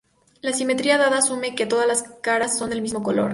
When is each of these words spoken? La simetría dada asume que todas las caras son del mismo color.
La 0.41 0.51
simetría 0.51 0.97
dada 0.97 1.19
asume 1.19 1.53
que 1.53 1.67
todas 1.67 1.85
las 1.85 2.01
caras 2.01 2.57
son 2.57 2.71
del 2.71 2.81
mismo 2.81 3.03
color. 3.03 3.29